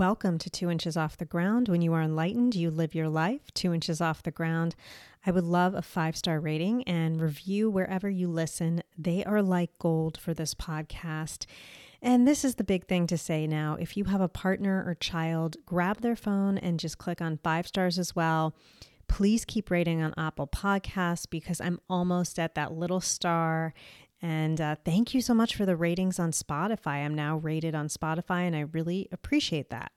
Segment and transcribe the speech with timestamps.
[0.00, 1.68] Welcome to Two Inches Off the Ground.
[1.68, 4.74] When you are enlightened, you live your life two inches off the ground.
[5.26, 8.82] I would love a five star rating and review wherever you listen.
[8.96, 11.44] They are like gold for this podcast.
[12.00, 13.76] And this is the big thing to say now.
[13.78, 17.66] If you have a partner or child, grab their phone and just click on five
[17.66, 18.54] stars as well.
[19.10, 23.74] Please keep rating on Apple Podcasts because I'm almost at that little star
[24.22, 27.04] and uh, thank you so much for the ratings on Spotify.
[27.04, 29.92] I'm now rated on Spotify, and I really appreciate that.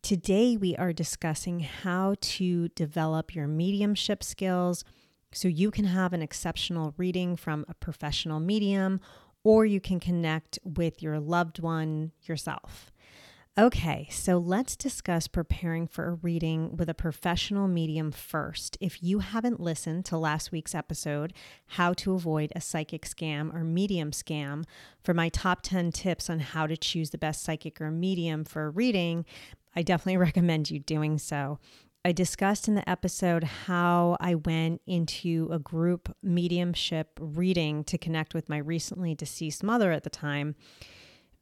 [0.00, 4.84] Today, we are discussing how to develop your mediumship skills
[5.32, 9.00] so you can have an exceptional reading from a professional medium
[9.44, 12.92] or you can connect with your loved one yourself.
[13.58, 18.78] Okay, so let's discuss preparing for a reading with a professional medium first.
[18.80, 21.32] If you haven't listened to last week's episode,
[21.66, 24.62] How to Avoid a Psychic Scam or Medium Scam,
[25.02, 28.66] for my top 10 tips on how to choose the best psychic or medium for
[28.66, 29.24] a reading,
[29.74, 31.58] I definitely recommend you doing so.
[32.04, 38.34] I discussed in the episode how I went into a group mediumship reading to connect
[38.34, 40.54] with my recently deceased mother at the time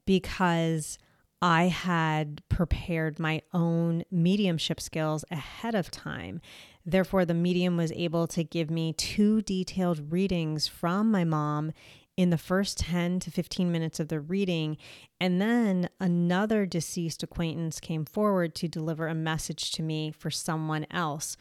[0.07, 0.97] because
[1.41, 6.41] I had prepared my own mediumship skills ahead of time.
[6.85, 11.73] Therefore, the medium was able to give me two detailed readings from my mom
[12.15, 14.77] in the first 10 to 15 minutes of the reading.
[15.21, 20.87] And then another deceased acquaintance came forward to deliver a message to me for someone
[20.89, 21.37] else.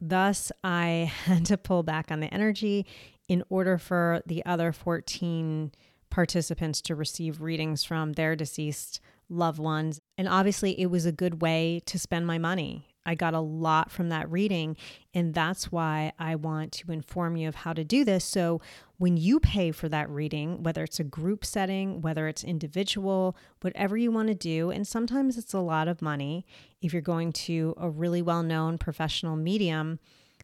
[0.00, 2.86] Thus, I had to pull back on the energy
[3.28, 5.72] in order for the other 14
[6.10, 9.00] participants to receive readings from their deceased
[9.32, 10.00] loved ones.
[10.16, 12.86] And obviously, it was a good way to spend my money.
[13.04, 14.76] I got a lot from that reading,
[15.12, 18.24] and that's why I want to inform you of how to do this.
[18.24, 18.60] So,
[18.98, 23.96] when you pay for that reading, whether it's a group setting, whether it's individual, whatever
[23.96, 26.46] you want to do, and sometimes it's a lot of money
[26.80, 29.98] if you're going to a really well known professional medium,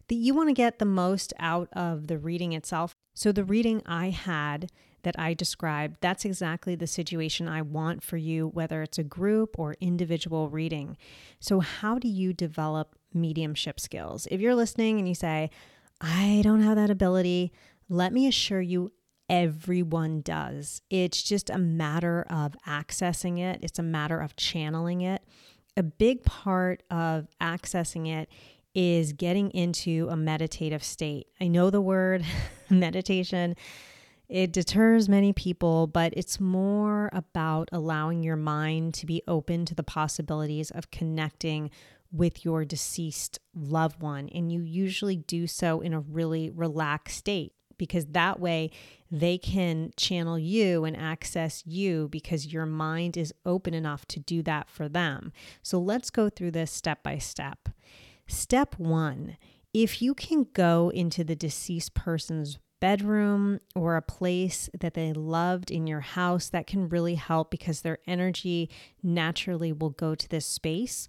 [0.09, 2.93] that you want to get the most out of the reading itself.
[3.13, 4.69] So, the reading I had
[5.03, 9.57] that I described, that's exactly the situation I want for you, whether it's a group
[9.57, 10.97] or individual reading.
[11.39, 14.27] So, how do you develop mediumship skills?
[14.31, 15.49] If you're listening and you say,
[16.01, 17.51] I don't have that ability,
[17.89, 18.91] let me assure you,
[19.29, 20.81] everyone does.
[20.89, 25.23] It's just a matter of accessing it, it's a matter of channeling it.
[25.77, 28.29] A big part of accessing it
[28.75, 31.27] is getting into a meditative state.
[31.39, 32.25] I know the word
[32.69, 33.55] meditation
[34.29, 39.75] it deters many people, but it's more about allowing your mind to be open to
[39.75, 41.71] the possibilities of connecting
[42.11, 44.29] with your deceased loved one.
[44.29, 48.69] And you usually do so in a really relaxed state because that way
[49.09, 54.43] they can channel you and access you because your mind is open enough to do
[54.43, 55.31] that for them.
[55.63, 57.69] So let's go through this step by step.
[58.27, 59.37] Step one
[59.73, 65.71] if you can go into the deceased person's bedroom or a place that they loved
[65.71, 68.69] in your house, that can really help because their energy
[69.03, 71.07] naturally will go to this space.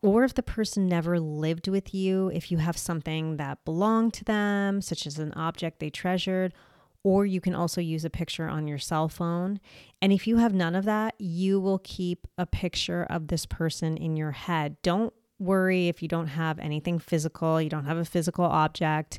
[0.00, 4.24] Or if the person never lived with you, if you have something that belonged to
[4.24, 6.54] them, such as an object they treasured,
[7.02, 9.60] or you can also use a picture on your cell phone.
[10.00, 13.96] And if you have none of that, you will keep a picture of this person
[13.96, 14.76] in your head.
[14.82, 19.18] Don't worry if you don't have anything physical, you don't have a physical object,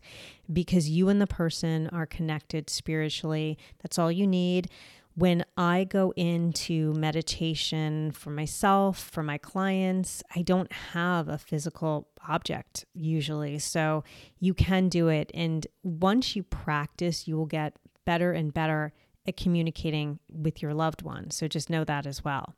[0.52, 3.57] because you and the person are connected spiritually.
[3.81, 4.69] That's all you need.
[5.16, 12.08] When I go into meditation for myself, for my clients, I don't have a physical
[12.28, 13.59] object usually.
[13.59, 14.03] So
[14.40, 15.29] you can do it.
[15.34, 17.75] And once you practice, you will get
[18.06, 18.94] better and better
[19.28, 21.31] at communicating with your loved one.
[21.31, 22.56] So just know that as well.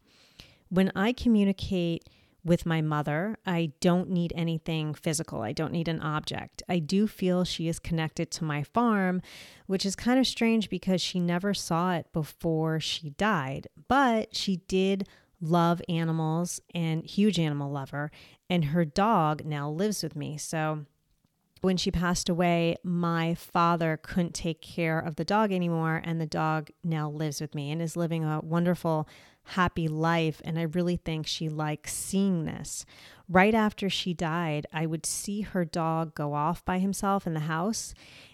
[0.70, 2.08] When I communicate,
[2.44, 3.38] with my mother.
[3.46, 5.42] I don't need anything physical.
[5.42, 6.64] I don't need an object.
[6.68, 9.22] I do feel she is connected to my farm,
[9.68, 14.58] which is kind of strange because she never saw it before she died, but she
[14.68, 15.08] did
[15.40, 18.12] love animals and huge animal lover
[18.52, 20.38] and her dog now lives with me.
[20.38, 20.86] So
[21.62, 26.26] when she passed away, my father couldn't take care of the dog anymore, and the
[26.26, 29.08] dog now lives with me and is living a wonderful
[29.44, 30.42] happy life.
[30.44, 32.86] And I really think she likes seeing this.
[33.28, 37.42] Right after she died, I would see her dog go off by himself in the
[37.42, 37.94] house.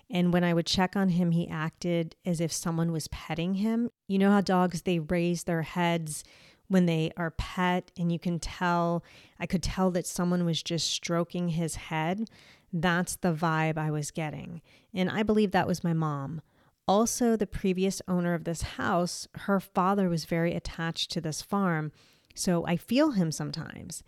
[0.10, 3.90] And when I would check on him, he acted as if someone was petting him.
[4.08, 6.24] You know how dogs, they raise their heads
[6.70, 9.04] when they are pet, and you can tell,
[9.40, 12.30] I could tell that someone was just stroking his head.
[12.74, 14.62] That's the vibe I was getting.
[14.94, 16.42] And I believe that was my mom.
[16.88, 21.92] Also, the previous owner of this house, her father was very attached to this farm.
[22.34, 24.04] So I feel him sometimes.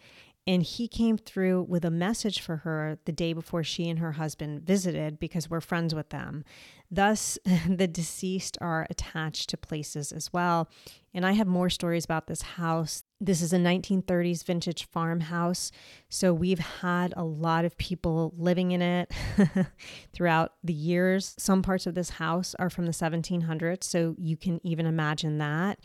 [0.48, 4.14] And he came through with a message for her the day before she and her
[4.14, 6.44] husband visited because we're friends with them.
[6.90, 7.38] Thus,
[7.68, 10.70] the deceased are attached to places as well.
[11.14, 13.04] And I have more stories about this house.
[13.22, 15.72] This is a 1930s vintage farmhouse.
[16.08, 19.12] So we've had a lot of people living in it
[20.14, 21.36] throughout the years.
[21.38, 23.84] Some parts of this house are from the 1700s.
[23.84, 25.80] So you can even imagine that.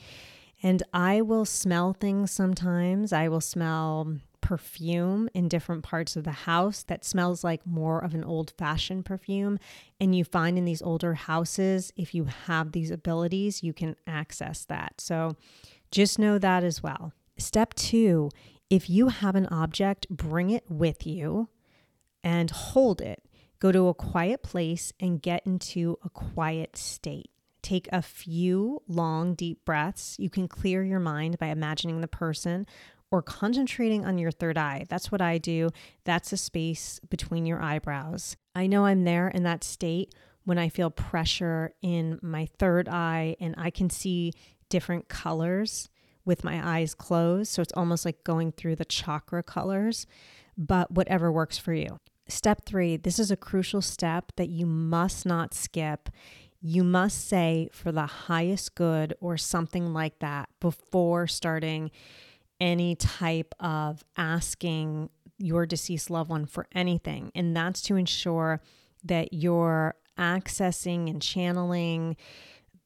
[0.63, 3.13] And I will smell things sometimes.
[3.13, 8.15] I will smell perfume in different parts of the house that smells like more of
[8.15, 9.59] an old fashioned perfume.
[9.99, 14.65] And you find in these older houses, if you have these abilities, you can access
[14.67, 15.01] that.
[15.01, 15.37] So
[15.91, 17.13] just know that as well.
[17.37, 18.31] Step two
[18.71, 21.49] if you have an object, bring it with you
[22.23, 23.23] and hold it.
[23.61, 27.31] Go to a quiet place and get into a quiet state.
[27.63, 30.17] Take a few long, deep breaths.
[30.19, 32.67] You can clear your mind by imagining the person
[33.11, 34.87] or concentrating on your third eye.
[34.89, 35.71] That's what I do.
[36.05, 38.37] That's a space between your eyebrows.
[38.55, 40.15] I know I'm there in that state
[40.45, 44.33] when I feel pressure in my third eye and I can see
[44.69, 45.89] different colors
[46.25, 47.53] with my eyes closed.
[47.53, 50.06] So it's almost like going through the chakra colors,
[50.56, 51.99] but whatever works for you.
[52.26, 56.09] Step three this is a crucial step that you must not skip.
[56.61, 61.91] You must say for the highest good or something like that before starting
[62.61, 67.31] any type of asking your deceased loved one for anything.
[67.35, 68.62] And that's to ensure
[69.05, 72.17] that you're accessing and channeling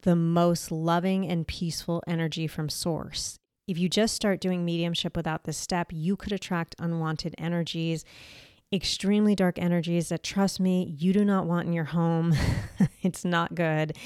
[0.02, 3.38] the most loving and peaceful energy from source.
[3.66, 8.04] If you just start doing mediumship without this step, you could attract unwanted energies,
[8.72, 12.34] extremely dark energies that, trust me, you do not want in your home.
[13.02, 13.96] it's not good.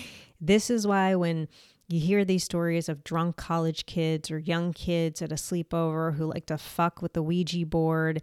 [0.41, 1.47] This is why when
[1.89, 6.27] you hear these stories of drunk college kids or young kids at a sleepover who
[6.27, 8.23] like to fuck with the Ouija board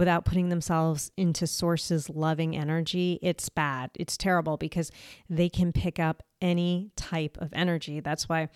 [0.00, 3.18] without putting themselves into source's loving energy.
[3.20, 3.90] It's bad.
[3.96, 4.90] It's terrible because
[5.28, 8.00] they can pick up any type of energy.
[8.00, 8.48] That's why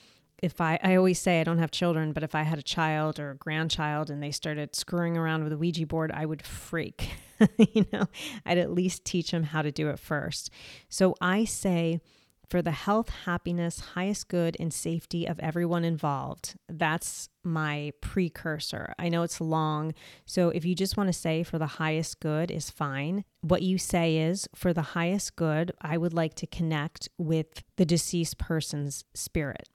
[0.42, 3.20] if I, I always say I don't have children, but if I had a child
[3.20, 7.10] or a grandchild and they started screwing around with a Ouija board, I would freak.
[7.58, 8.06] you know,
[8.46, 10.50] I'd at least teach them how to do it first.
[10.88, 12.00] So I say,
[12.48, 16.54] for the health, happiness, highest good, and safety of everyone involved.
[16.68, 18.94] That's my precursor.
[18.98, 19.94] I know it's long,
[20.26, 23.24] so if you just want to say for the highest good is fine.
[23.40, 27.84] What you say is for the highest good, I would like to connect with the
[27.84, 29.68] deceased person's spirit.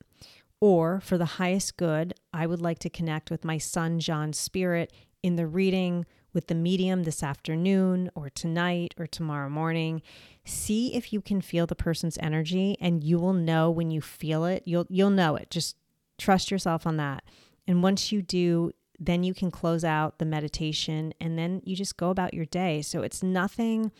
[0.62, 4.92] Or for the highest good, I would like to connect with my son John's spirit
[5.24, 10.02] in the reading with the medium this afternoon or tonight or tomorrow morning.
[10.46, 14.46] See if you can feel the person's energy and you will know when you feel
[14.46, 14.64] it.
[14.66, 15.50] You'll you'll know it.
[15.50, 15.76] Just
[16.18, 17.24] trust yourself on that.
[17.68, 21.98] And once you do, then you can close out the meditation and then you just
[21.98, 22.82] go about your day.
[22.82, 23.92] So it's nothing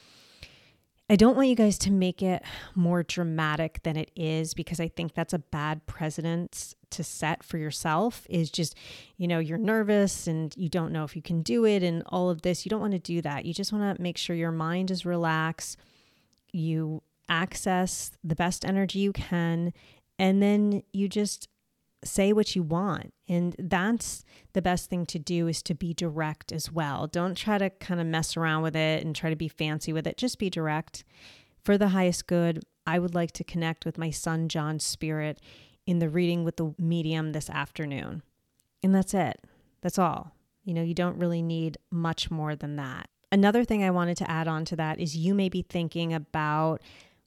[1.10, 2.44] I don't want you guys to make it
[2.76, 7.58] more dramatic than it is because I think that's a bad precedent to set for
[7.58, 8.76] yourself is just,
[9.18, 12.30] you know, you're nervous and you don't know if you can do it and all
[12.30, 12.64] of this.
[12.64, 13.46] You don't want to do that.
[13.46, 15.80] You just want to make sure your mind is relaxed.
[16.52, 19.74] You access the best energy you can
[20.20, 21.48] and then you just
[22.04, 23.14] say what you want.
[23.30, 27.06] And that's the best thing to do is to be direct as well.
[27.06, 30.08] Don't try to kind of mess around with it and try to be fancy with
[30.08, 30.18] it.
[30.18, 31.04] Just be direct.
[31.64, 35.40] For the highest good, I would like to connect with my son John's spirit
[35.86, 38.24] in the reading with the medium this afternoon.
[38.82, 39.40] And that's it.
[39.82, 40.36] That's all.
[40.64, 43.10] You know, you don't really need much more than that.
[43.32, 46.82] Another thing I wanted to add on to that is you may be thinking about,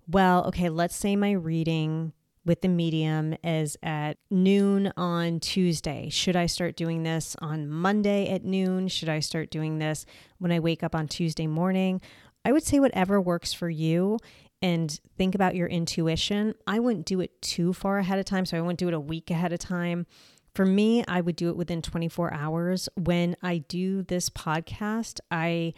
[0.09, 2.13] well, okay, let's say my reading
[2.45, 6.09] with the medium is at noon on Tuesday.
[6.11, 8.89] Should I start doing this on Monday at noon?
[8.89, 10.05] Should I start doing this
[10.39, 12.01] when I wake up on Tuesday morning?
[12.45, 14.19] I would say whatever works for you
[14.61, 16.55] and think about your intuition.
[16.67, 19.01] I wouldn't do it too far ahead of time, so I wouldn't do it a
[19.01, 20.07] week ahead of time.
[20.55, 22.89] For me, I would do it within 24 hours.
[22.97, 25.75] When I do this podcast, I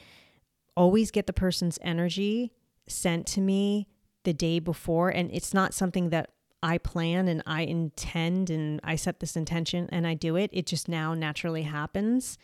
[0.77, 2.53] always get the person's energy
[2.89, 3.87] sent to me
[4.25, 6.31] the day before and it's not something that
[6.65, 10.65] I plan and I intend and I set this intention and I do it, it
[10.65, 12.39] just now naturally happens.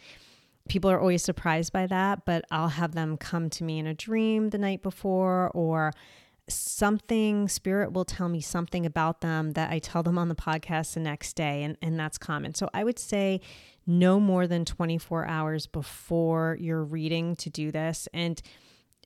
[0.68, 3.94] People are always surprised by that, but I'll have them come to me in a
[3.94, 5.92] dream the night before or
[6.48, 10.94] something spirit will tell me something about them that I tell them on the podcast
[10.94, 12.54] the next day and and that's common.
[12.54, 13.40] So I would say
[13.86, 18.42] no more than 24 hours before you're reading to do this and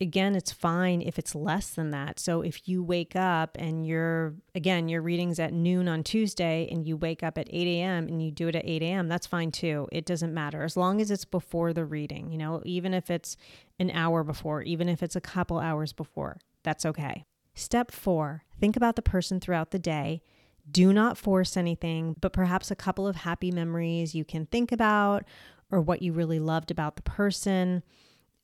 [0.01, 2.19] again, it's fine if it's less than that.
[2.19, 6.87] So if you wake up and you're, again, your reading's at noon on Tuesday and
[6.87, 8.09] you wake up at 8 a.m.
[8.09, 9.89] and you do it at 8 a.m., that's fine too.
[9.93, 13.37] It doesn't matter as long as it's before the reading, you know, even if it's
[13.79, 17.25] an hour before, even if it's a couple hours before, that's okay.
[17.55, 20.23] Step four think about the person throughout the day.
[20.71, 25.25] Do not force anything, but perhaps a couple of happy memories you can think about
[25.71, 27.83] or what you really loved about the person.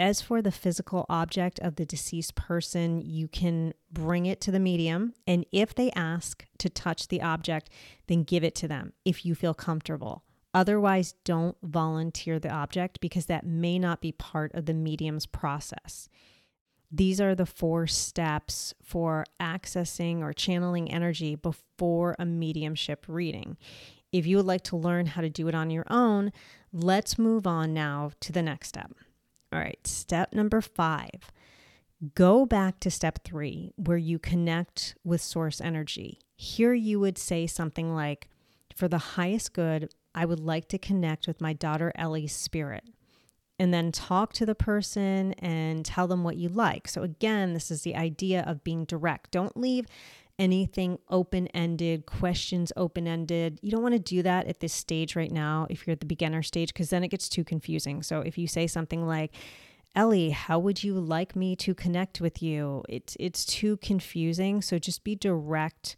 [0.00, 4.58] As for the physical object of the deceased person, you can bring it to the
[4.58, 5.12] medium.
[5.26, 7.68] And if they ask to touch the object,
[8.06, 10.24] then give it to them if you feel comfortable.
[10.54, 16.08] Otherwise, don't volunteer the object because that may not be part of the medium's process.
[16.90, 23.58] These are the four steps for accessing or channeling energy before a mediumship reading.
[24.12, 26.32] If you would like to learn how to do it on your own,
[26.72, 28.92] let's move on now to the next step.
[29.52, 31.32] All right, step number five
[32.14, 36.18] go back to step three, where you connect with source energy.
[36.34, 38.28] Here you would say something like,
[38.74, 42.84] For the highest good, I would like to connect with my daughter Ellie's spirit.
[43.58, 46.88] And then talk to the person and tell them what you like.
[46.88, 49.32] So, again, this is the idea of being direct.
[49.32, 49.84] Don't leave
[50.38, 53.58] anything open ended, questions open ended.
[53.62, 56.06] You don't want to do that at this stage right now if you're at the
[56.06, 58.02] beginner stage, because then it gets too confusing.
[58.02, 59.34] So if you say something like,
[59.94, 62.84] Ellie, how would you like me to connect with you?
[62.88, 64.62] It's it's too confusing.
[64.62, 65.96] So just be direct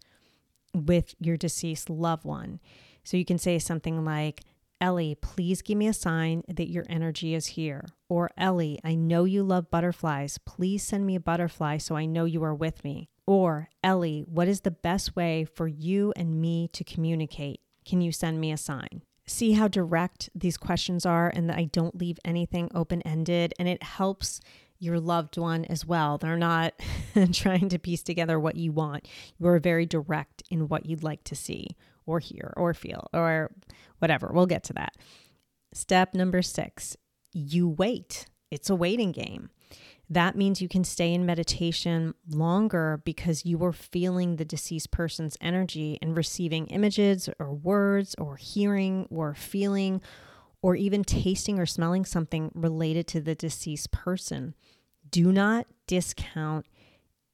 [0.74, 2.58] with your deceased loved one.
[3.04, 4.42] So you can say something like,
[4.80, 7.84] Ellie, please give me a sign that your energy is here.
[8.08, 10.38] Or Ellie, I know you love butterflies.
[10.38, 13.08] Please send me a butterfly so I know you are with me.
[13.26, 17.60] Or, Ellie, what is the best way for you and me to communicate?
[17.84, 19.02] Can you send me a sign?
[19.26, 23.54] See how direct these questions are and that I don't leave anything open ended.
[23.58, 24.40] And it helps
[24.78, 26.18] your loved one as well.
[26.18, 26.74] They're not
[27.32, 29.06] trying to piece together what you want.
[29.38, 33.52] You are very direct in what you'd like to see or hear or feel or
[34.00, 34.30] whatever.
[34.32, 34.96] We'll get to that.
[35.72, 36.96] Step number six
[37.34, 38.26] you wait.
[38.50, 39.48] It's a waiting game.
[40.12, 45.38] That means you can stay in meditation longer because you are feeling the deceased person's
[45.40, 50.02] energy and receiving images or words or hearing or feeling
[50.60, 54.54] or even tasting or smelling something related to the deceased person.
[55.10, 56.66] Do not discount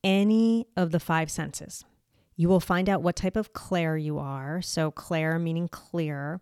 [0.04, 1.84] any of the five senses.
[2.36, 4.62] You will find out what type of clair you are.
[4.62, 6.40] So, clair meaning clear,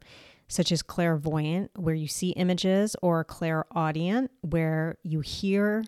[0.48, 5.82] such as clairvoyant, where you see images, or clairaudient, where you hear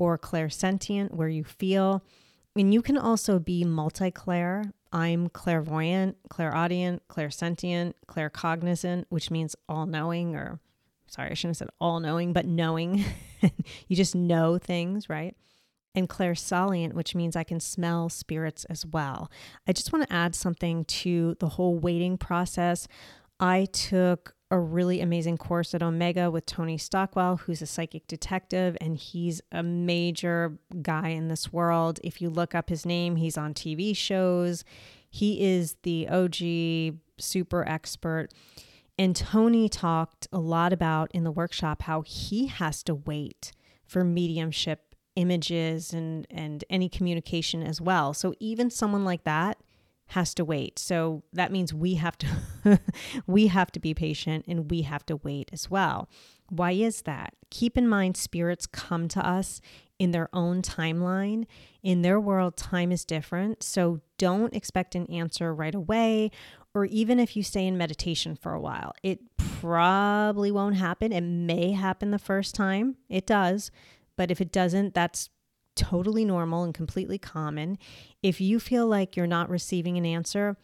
[0.00, 2.02] or clairsentient, where you feel.
[2.56, 4.64] And you can also be multi-clair.
[4.92, 10.58] I'm clairvoyant, clairaudient, clairsentient, claircognizant, which means all knowing, or
[11.06, 13.04] sorry, I shouldn't have said all knowing, but knowing.
[13.88, 15.36] you just know things, right?
[15.94, 19.30] And clairsolient, which means I can smell spirits as well.
[19.68, 22.88] I just want to add something to the whole waiting process.
[23.38, 28.76] I took a really amazing course at Omega with Tony Stockwell, who's a psychic detective,
[28.80, 32.00] and he's a major guy in this world.
[32.02, 34.64] If you look up his name, he's on TV shows.
[35.08, 38.28] He is the OG super expert.
[38.98, 43.52] And Tony talked a lot about in the workshop how he has to wait
[43.86, 48.14] for mediumship images and and any communication as well.
[48.14, 49.58] So even someone like that
[50.10, 50.78] has to wait.
[50.78, 52.80] So that means we have to
[53.26, 56.08] we have to be patient and we have to wait as well.
[56.48, 57.34] Why is that?
[57.50, 59.60] Keep in mind spirits come to us
[60.00, 61.46] in their own timeline.
[61.82, 63.62] In their world, time is different.
[63.62, 66.32] So don't expect an answer right away
[66.74, 68.92] or even if you stay in meditation for a while.
[69.04, 71.12] It probably won't happen.
[71.12, 72.96] It may happen the first time.
[73.08, 73.70] It does.
[74.16, 75.30] But if it doesn't, that's
[75.80, 77.78] totally normal and completely common.
[78.22, 80.56] If you feel like you're not receiving an answer,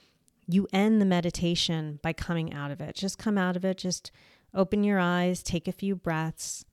[0.46, 2.94] you end the meditation by coming out of it.
[2.94, 4.10] Just come out of it, just
[4.54, 6.64] open your eyes, take a few breaths.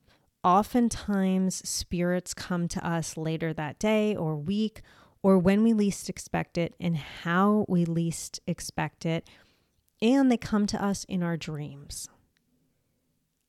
[0.44, 4.82] Oftentimes, spirits come to us later that day or week
[5.22, 9.30] or when we least expect it and how we least expect it.
[10.02, 12.10] And they come to us in our dreams.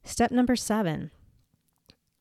[0.04, 1.10] Step number seven,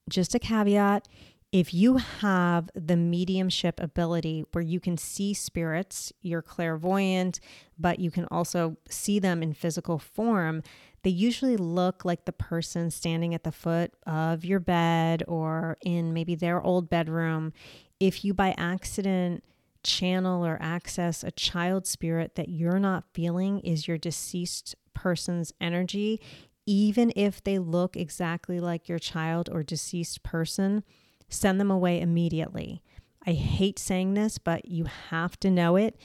[0.09, 1.07] just a caveat
[1.53, 7.39] if you have the mediumship ability where you can see spirits, you're clairvoyant,
[7.77, 10.63] but you can also see them in physical form,
[11.03, 16.11] they usually look like the person standing at the foot of your bed or in
[16.11, 17.53] maybe their old bedroom.
[17.99, 19.43] If you by accident
[19.83, 26.19] channel or access a child spirit that you're not feeling is your deceased person's energy,
[26.65, 30.83] even if they look exactly like your child or deceased person,
[31.29, 32.83] send them away immediately.
[33.25, 35.97] I hate saying this, but you have to know it.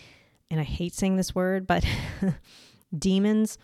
[0.50, 1.84] And I hate saying this word, but
[2.98, 3.58] demons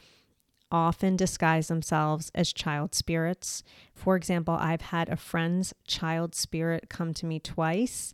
[0.71, 3.63] often disguise themselves as child spirits.
[3.95, 8.13] For example, I've had a friend's child spirit come to me twice.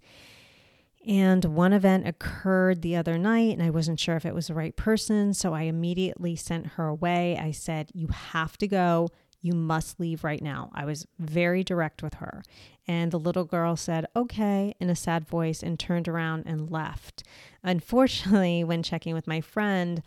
[1.06, 4.54] And one event occurred the other night, and I wasn't sure if it was the
[4.54, 5.32] right person.
[5.32, 7.38] So I immediately sent her away.
[7.38, 9.09] I said, You have to go.
[9.42, 10.70] You must leave right now.
[10.75, 12.42] I was very direct with her.
[12.87, 17.23] And the little girl said, Okay, in a sad voice, and turned around and left.
[17.62, 20.02] Unfortunately, when checking with my friend,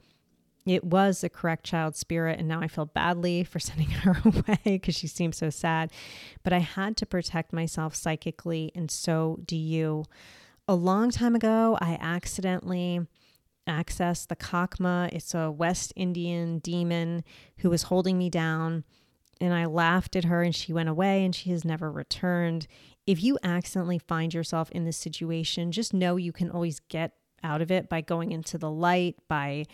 [0.66, 2.40] it was the correct child spirit.
[2.40, 5.92] And now I feel badly for sending her away because she seems so sad.
[6.44, 10.06] But I had to protect myself psychically, and so do you.
[10.68, 13.06] A long time ago, I accidentally
[13.68, 15.10] accessed the Kakma.
[15.12, 17.24] It's a West Indian demon
[17.58, 18.84] who was holding me down.
[19.42, 22.68] And I laughed at her and she went away and she has never returned.
[23.06, 27.14] If you accidentally find yourself in this situation, just know you can always get
[27.44, 29.66] out of it by going into the light, by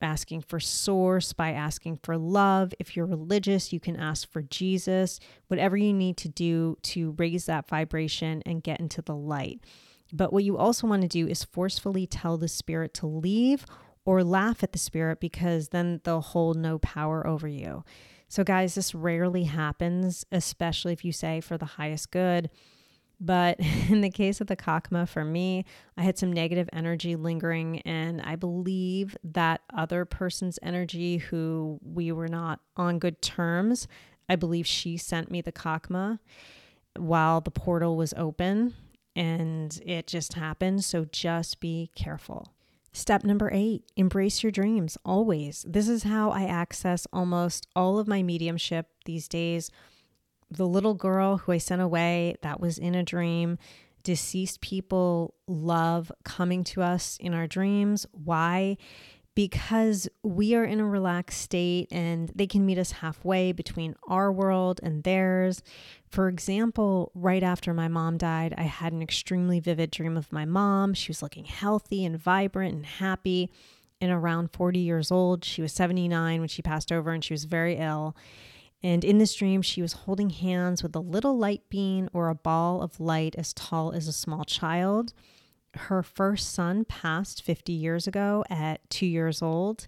[0.00, 2.72] asking for source, by asking for love.
[2.78, 5.18] If you're religious, you can ask for Jesus,
[5.48, 9.64] whatever you need to do to raise that vibration and get into the light.
[10.12, 13.66] But what you also want to do is forcefully tell the spirit to leave
[14.04, 17.84] or laugh at the spirit because then they'll hold no power over you.
[18.28, 22.50] So, guys, this rarely happens, especially if you say for the highest good.
[23.20, 25.64] But in the case of the Kakma, for me,
[25.96, 32.12] I had some negative energy lingering, and I believe that other person's energy who we
[32.12, 33.88] were not on good terms,
[34.28, 36.18] I believe she sent me the Kakma
[36.96, 38.74] while the portal was open,
[39.14, 40.84] and it just happened.
[40.84, 42.55] So just be careful.
[42.96, 45.66] Step number eight embrace your dreams always.
[45.68, 49.70] This is how I access almost all of my mediumship these days
[50.50, 53.58] the little girl who I sent away, that was in a dream.
[54.02, 58.06] Deceased people love coming to us in our dreams.
[58.12, 58.76] Why?
[59.36, 64.32] Because we are in a relaxed state and they can meet us halfway between our
[64.32, 65.62] world and theirs.
[66.08, 70.46] For example, right after my mom died, I had an extremely vivid dream of my
[70.46, 70.94] mom.
[70.94, 73.50] She was looking healthy and vibrant and happy
[74.00, 75.44] and around 40 years old.
[75.44, 78.16] She was 79 when she passed over and she was very ill.
[78.82, 82.34] And in this dream, she was holding hands with a little light bean or a
[82.34, 85.12] ball of light as tall as a small child.
[85.76, 89.86] Her first son passed 50 years ago at two years old.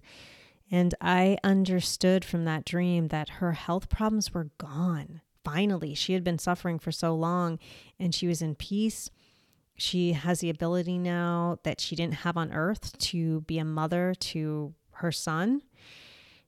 [0.71, 5.21] And I understood from that dream that her health problems were gone.
[5.43, 7.57] Finally, she had been suffering for so long
[7.99, 9.09] and she was in peace.
[9.75, 14.13] She has the ability now that she didn't have on earth to be a mother
[14.19, 15.61] to her son.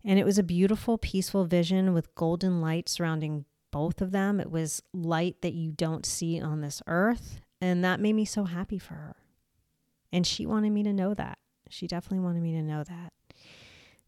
[0.04, 4.40] And it was a beautiful, peaceful vision with golden light surrounding both of them.
[4.40, 7.40] It was light that you don't see on this earth.
[7.62, 9.16] And that made me so happy for her.
[10.12, 11.38] And she wanted me to know that.
[11.70, 13.14] She definitely wanted me to know that.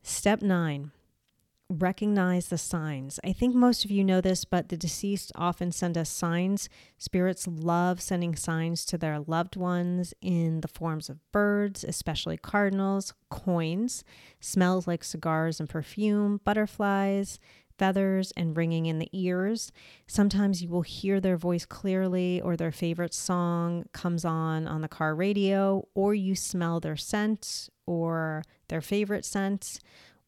[0.01, 0.91] Step nine
[1.79, 3.19] recognize the signs.
[3.23, 6.69] I think most of you know this, but the deceased often send us signs.
[6.97, 13.13] Spirits love sending signs to their loved ones in the forms of birds, especially cardinals,
[13.29, 14.03] coins,
[14.39, 17.39] smells like cigars and perfume, butterflies,
[17.77, 19.71] feathers, and ringing in the ears.
[20.07, 24.87] Sometimes you will hear their voice clearly, or their favorite song comes on on the
[24.87, 29.79] car radio, or you smell their scent or their favorite scent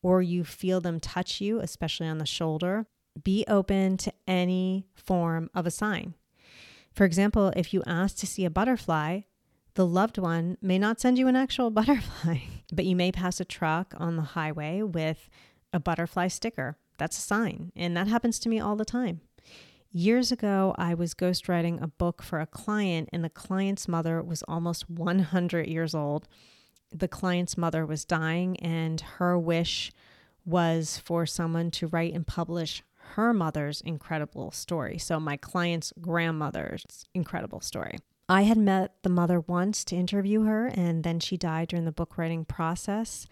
[0.06, 2.86] or you feel them touch you, especially on the shoulder,
[3.24, 6.14] be open to any form of a sign.
[6.94, 9.22] For example, if you ask to see a butterfly,
[9.74, 12.38] the loved one may not send you an actual butterfly,
[12.72, 15.28] but you may pass a truck on the highway with
[15.74, 16.78] a butterfly sticker.
[16.98, 17.72] That's a sign.
[17.76, 19.22] And that happens to me all the time.
[19.92, 24.44] Years ago, I was ghostwriting a book for a client, and the client's mother was
[24.44, 26.28] almost 100 years old
[27.00, 29.92] the client's mother was dying, and her wish
[30.46, 32.84] was for someone to write and publish
[33.16, 34.98] her mother's incredible story.
[34.98, 37.98] So, my client's grandmother's incredible story.
[38.28, 41.92] I had met the mother once to interview her, and then she died during the
[41.92, 43.28] book writing process.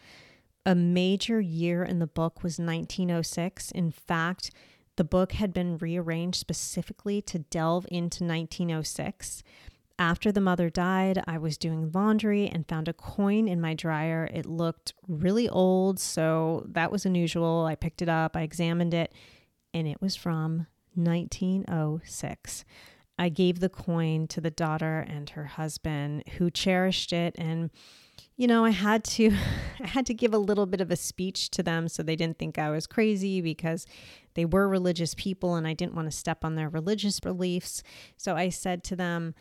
[0.65, 3.71] A major year in the book was 1906.
[3.71, 4.51] In fact,
[4.95, 9.43] the book had been rearranged specifically to delve into 1906.
[9.99, 14.27] After the mother died, I was doing laundry and found a coin in my dryer.
[14.33, 17.65] It looked really old, so that was unusual.
[17.65, 19.13] I picked it up, I examined it,
[19.73, 22.65] and it was from 1906.
[23.19, 27.69] I gave the coin to the daughter and her husband who cherished it and
[28.35, 29.31] you know, I had to
[29.79, 32.39] I had to give a little bit of a speech to them so they didn't
[32.39, 33.85] think I was crazy because
[34.33, 37.83] they were religious people and I didn't want to step on their religious beliefs.
[38.17, 39.35] So I said to them,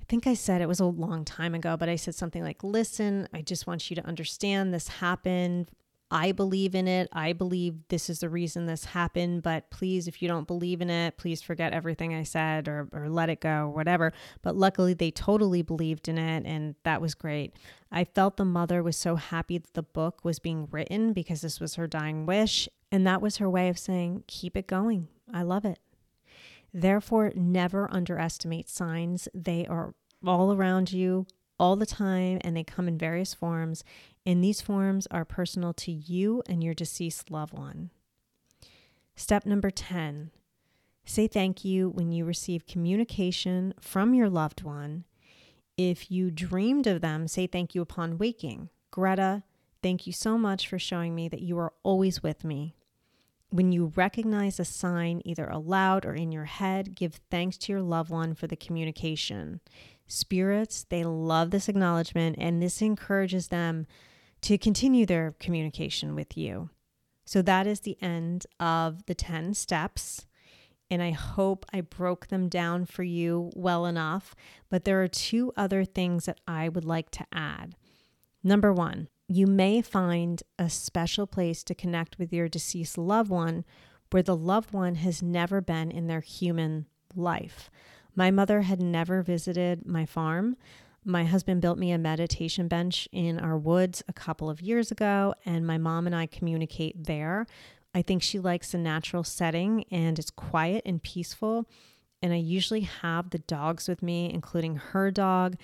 [0.00, 2.64] I think I said it was a long time ago, but I said something like,
[2.64, 5.70] "Listen, I just want you to understand this happened
[6.10, 7.08] I believe in it.
[7.12, 10.88] I believe this is the reason this happened, but please, if you don't believe in
[10.88, 14.12] it, please forget everything I said or, or let it go or whatever.
[14.40, 17.54] But luckily, they totally believed in it, and that was great.
[17.92, 21.60] I felt the mother was so happy that the book was being written because this
[21.60, 22.68] was her dying wish.
[22.90, 25.08] And that was her way of saying, keep it going.
[25.32, 25.78] I love it.
[26.72, 29.28] Therefore, never underestimate signs.
[29.34, 29.94] They are
[30.26, 31.26] all around you
[31.58, 33.84] all the time and they come in various forms
[34.24, 37.90] and these forms are personal to you and your deceased loved one.
[39.16, 40.30] Step number 10
[41.08, 45.04] say thank you when you receive communication from your loved one.
[45.76, 48.68] If you dreamed of them, say thank you upon waking.
[48.90, 49.42] Greta,
[49.82, 52.74] thank you so much for showing me that you are always with me.
[53.50, 57.80] When you recognize a sign, either aloud or in your head, give thanks to your
[57.80, 59.60] loved one for the communication.
[60.08, 63.86] Spirits, they love this acknowledgement, and this encourages them
[64.40, 66.70] to continue their communication with you.
[67.24, 70.26] So that is the end of the 10 steps.
[70.90, 74.34] And I hope I broke them down for you well enough.
[74.70, 77.76] But there are two other things that I would like to add.
[78.42, 83.66] Number one, you may find a special place to connect with your deceased loved one
[84.10, 87.68] where the loved one has never been in their human life.
[88.18, 90.56] My mother had never visited my farm.
[91.04, 95.34] My husband built me a meditation bench in our woods a couple of years ago,
[95.46, 97.46] and my mom and I communicate there.
[97.94, 101.68] I think she likes a natural setting and it's quiet and peaceful.
[102.20, 105.56] And I usually have the dogs with me, including her dog.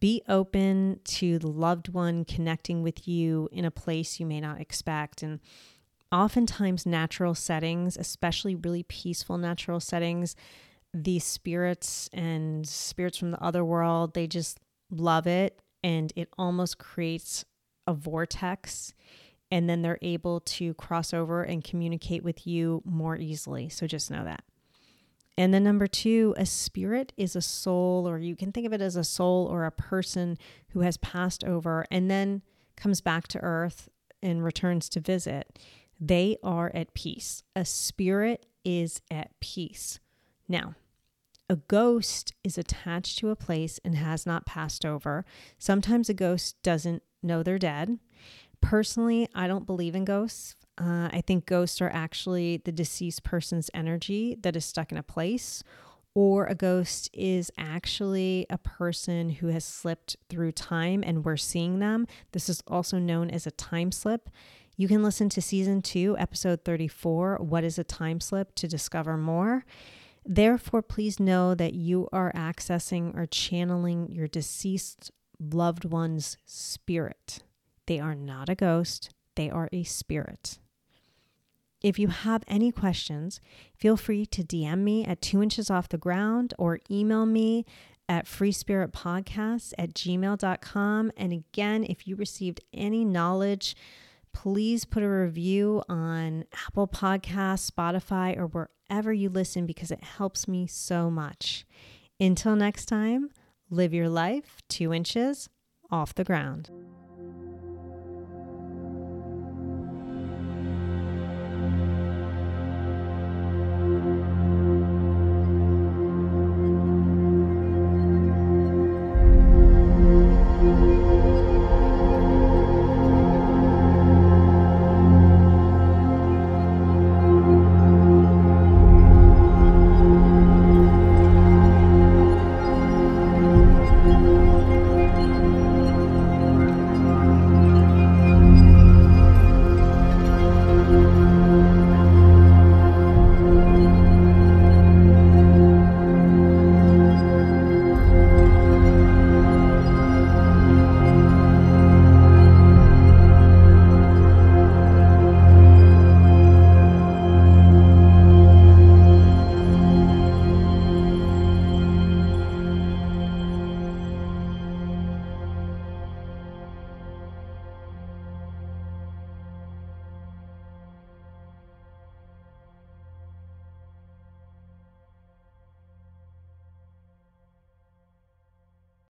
[0.00, 4.60] Be open to the loved one connecting with you in a place you may not
[4.60, 5.22] expect.
[5.22, 5.38] And
[6.10, 10.34] oftentimes, natural settings, especially really peaceful natural settings,
[10.92, 14.58] these spirits and spirits from the other world, they just
[14.90, 17.44] love it and it almost creates
[17.86, 18.92] a vortex
[19.50, 23.68] and then they're able to cross over and communicate with you more easily.
[23.68, 24.44] So just know that.
[25.36, 28.82] And then number two, a spirit is a soul, or you can think of it
[28.82, 30.36] as a soul or a person
[30.72, 32.42] who has passed over and then
[32.76, 33.88] comes back to earth
[34.22, 35.58] and returns to visit.
[35.98, 37.42] They are at peace.
[37.56, 39.98] A spirit is at peace.
[40.50, 40.74] Now,
[41.48, 45.24] a ghost is attached to a place and has not passed over.
[45.58, 48.00] Sometimes a ghost doesn't know they're dead.
[48.60, 50.56] Personally, I don't believe in ghosts.
[50.76, 55.04] Uh, I think ghosts are actually the deceased person's energy that is stuck in a
[55.04, 55.62] place,
[56.14, 61.78] or a ghost is actually a person who has slipped through time and we're seeing
[61.78, 62.08] them.
[62.32, 64.28] This is also known as a time slip.
[64.76, 69.16] You can listen to season two, episode 34, What is a Time Slip, to discover
[69.16, 69.64] more.
[70.32, 77.40] Therefore, please know that you are accessing or channeling your deceased loved one's spirit.
[77.86, 80.60] They are not a ghost, they are a spirit.
[81.82, 83.40] If you have any questions,
[83.76, 87.66] feel free to DM me at two inches off the ground or email me
[88.08, 91.10] at freespiritpodcast at gmail.com.
[91.16, 93.74] And again, if you received any knowledge,
[94.32, 100.48] please put a review on Apple Podcasts, Spotify, or wherever you listen because it helps
[100.48, 101.64] me so much.
[102.18, 103.30] Until next time,
[103.70, 105.48] live your life two inches
[105.90, 106.70] off the ground.